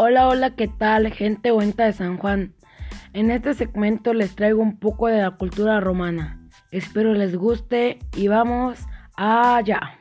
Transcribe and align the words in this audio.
Hola, 0.00 0.28
hola, 0.28 0.54
¿qué 0.54 0.68
tal, 0.68 1.12
gente 1.12 1.50
bonita 1.50 1.84
de 1.84 1.92
San 1.92 2.18
Juan? 2.18 2.54
En 3.14 3.32
este 3.32 3.52
segmento 3.54 4.14
les 4.14 4.36
traigo 4.36 4.62
un 4.62 4.78
poco 4.78 5.08
de 5.08 5.20
la 5.20 5.32
cultura 5.32 5.80
romana. 5.80 6.40
Espero 6.70 7.14
les 7.14 7.34
guste 7.34 7.98
y 8.14 8.28
vamos 8.28 8.78
allá. 9.16 9.98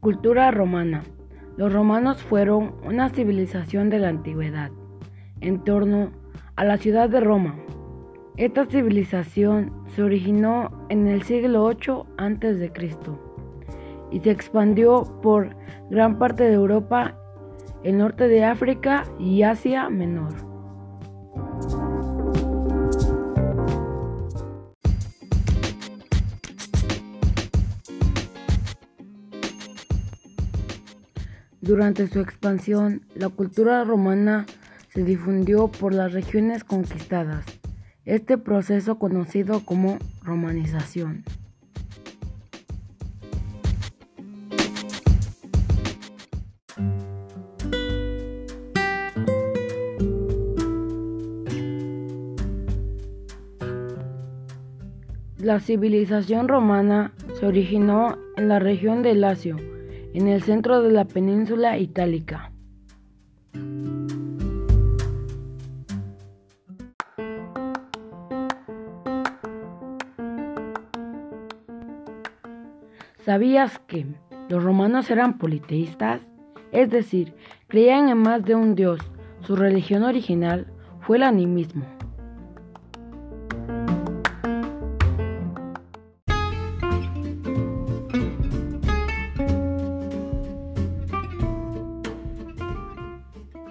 Cultura 0.00 0.50
romana. 0.50 1.04
Los 1.56 1.72
romanos 1.72 2.24
fueron 2.24 2.74
una 2.82 3.08
civilización 3.10 3.88
de 3.88 4.00
la 4.00 4.08
antigüedad, 4.08 4.72
en 5.40 5.62
torno 5.62 6.10
a 6.58 6.64
la 6.64 6.76
ciudad 6.76 7.08
de 7.08 7.20
Roma. 7.20 7.54
Esta 8.36 8.66
civilización 8.66 9.84
se 9.94 10.02
originó 10.02 10.86
en 10.88 11.06
el 11.06 11.22
siglo 11.22 11.62
8 11.62 12.06
a.C. 12.18 12.72
y 14.10 14.18
se 14.18 14.30
expandió 14.32 15.04
por 15.22 15.54
gran 15.88 16.18
parte 16.18 16.42
de 16.42 16.54
Europa, 16.54 17.16
el 17.84 17.98
norte 17.98 18.26
de 18.26 18.44
África 18.44 19.04
y 19.20 19.44
Asia 19.44 19.88
Menor. 19.88 20.34
Durante 31.60 32.08
su 32.08 32.18
expansión, 32.18 33.02
la 33.14 33.28
cultura 33.28 33.84
romana 33.84 34.44
se 34.92 35.04
difundió 35.04 35.68
por 35.68 35.94
las 35.94 36.12
regiones 36.12 36.64
conquistadas. 36.64 37.44
Este 38.04 38.38
proceso 38.38 38.98
conocido 38.98 39.64
como 39.64 39.98
romanización. 40.22 41.24
La 55.38 55.60
civilización 55.60 56.48
romana 56.48 57.12
se 57.38 57.46
originó 57.46 58.18
en 58.36 58.48
la 58.48 58.58
región 58.58 59.02
de 59.02 59.14
Lacio, 59.14 59.56
en 60.12 60.28
el 60.28 60.42
centro 60.42 60.82
de 60.82 60.90
la 60.90 61.04
península 61.06 61.78
itálica. 61.78 62.52
¿Sabías 73.28 73.78
que 73.80 74.06
los 74.48 74.64
romanos 74.64 75.10
eran 75.10 75.36
politeístas? 75.36 76.22
Es 76.72 76.88
decir, 76.88 77.34
creían 77.66 78.08
en 78.08 78.16
más 78.16 78.42
de 78.42 78.54
un 78.54 78.74
dios. 78.74 79.00
Su 79.42 79.54
religión 79.54 80.02
original 80.02 80.66
fue 81.02 81.18
el 81.18 81.24
animismo. 81.24 81.84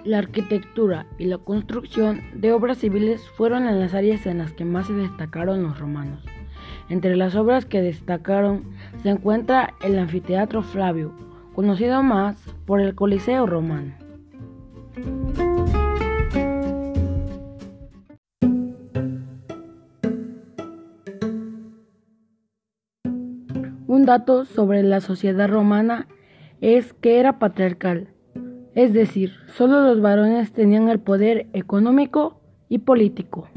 La 0.04 0.18
arquitectura 0.18 1.08
y 1.18 1.24
la 1.24 1.38
construcción 1.38 2.22
de 2.32 2.52
obras 2.52 2.78
civiles 2.78 3.28
fueron 3.30 3.66
en 3.66 3.80
las 3.80 3.92
áreas 3.92 4.24
en 4.26 4.38
las 4.38 4.52
que 4.52 4.64
más 4.64 4.86
se 4.86 4.92
destacaron 4.92 5.64
los 5.64 5.80
romanos. 5.80 6.24
Entre 6.88 7.16
las 7.16 7.34
obras 7.34 7.66
que 7.66 7.82
destacaron 7.82 8.77
se 9.02 9.10
encuentra 9.10 9.74
el 9.82 9.98
anfiteatro 9.98 10.62
Flavio, 10.62 11.12
conocido 11.54 12.02
más 12.02 12.36
por 12.66 12.80
el 12.80 12.94
Coliseo 12.94 13.46
romano. 13.46 13.94
Un 23.86 24.04
dato 24.04 24.44
sobre 24.44 24.82
la 24.82 25.00
sociedad 25.00 25.48
romana 25.48 26.06
es 26.60 26.92
que 26.92 27.18
era 27.20 27.38
patriarcal 27.38 28.08
es 28.78 28.92
decir, 28.92 29.32
solo 29.56 29.80
los 29.80 30.00
varones 30.00 30.52
tenían 30.52 30.88
el 30.88 31.00
poder 31.00 31.48
económico 31.52 32.40
y 32.68 32.78
político. 32.78 33.48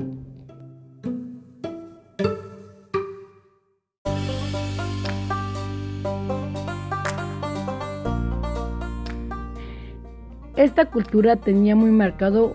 Esta 10.61 10.85
cultura 10.85 11.37
tenía 11.37 11.75
muy 11.75 11.89
marcado 11.89 12.53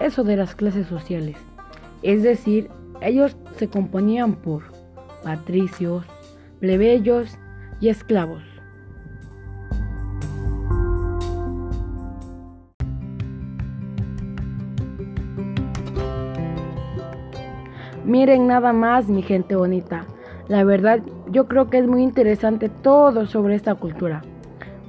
eso 0.00 0.24
de 0.24 0.34
las 0.34 0.54
clases 0.54 0.86
sociales, 0.86 1.36
es 2.02 2.22
decir, 2.22 2.70
ellos 3.02 3.36
se 3.56 3.68
componían 3.68 4.36
por 4.36 4.62
patricios, 5.22 6.06
plebeyos 6.58 7.36
y 7.82 7.90
esclavos. 7.90 8.42
Miren 18.06 18.46
nada 18.46 18.72
más, 18.72 19.10
mi 19.10 19.20
gente 19.20 19.54
bonita. 19.54 20.06
La 20.48 20.64
verdad, 20.64 21.00
yo 21.30 21.46
creo 21.46 21.68
que 21.68 21.76
es 21.76 21.86
muy 21.86 22.02
interesante 22.02 22.70
todo 22.70 23.26
sobre 23.26 23.54
esta 23.54 23.74
cultura. 23.74 24.22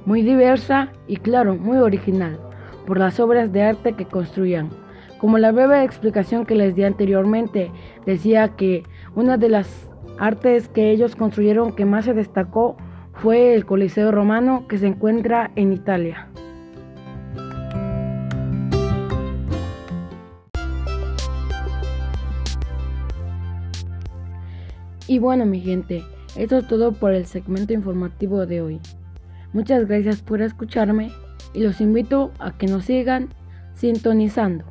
Muy 0.06 0.22
diversa 0.22 0.92
y 1.06 1.16
claro, 1.16 1.56
muy 1.56 1.76
original, 1.78 2.40
por 2.86 2.98
las 2.98 3.20
obras 3.20 3.52
de 3.52 3.62
arte 3.62 3.92
que 3.92 4.06
construían. 4.06 4.70
Como 5.18 5.36
la 5.36 5.52
breve 5.52 5.84
explicación 5.84 6.46
que 6.46 6.54
les 6.54 6.74
di 6.74 6.84
anteriormente, 6.84 7.70
decía 8.06 8.56
que 8.56 8.82
una 9.14 9.36
de 9.36 9.50
las 9.50 9.90
artes 10.18 10.68
que 10.68 10.90
ellos 10.90 11.14
construyeron 11.16 11.72
que 11.72 11.84
más 11.84 12.06
se 12.06 12.14
destacó 12.14 12.76
fue 13.12 13.54
el 13.54 13.66
Coliseo 13.66 14.10
Romano 14.10 14.66
que 14.66 14.78
se 14.78 14.86
encuentra 14.86 15.50
en 15.56 15.74
Italia. 15.74 16.28
Y 25.06 25.18
bueno 25.18 25.44
mi 25.44 25.60
gente, 25.60 26.02
esto 26.36 26.58
es 26.58 26.68
todo 26.68 26.92
por 26.92 27.12
el 27.12 27.26
segmento 27.26 27.72
informativo 27.74 28.46
de 28.46 28.62
hoy. 28.62 28.80
Muchas 29.52 29.86
gracias 29.88 30.22
por 30.22 30.42
escucharme 30.42 31.10
y 31.54 31.60
los 31.60 31.80
invito 31.80 32.32
a 32.38 32.56
que 32.56 32.66
nos 32.66 32.84
sigan 32.84 33.28
sintonizando. 33.74 34.64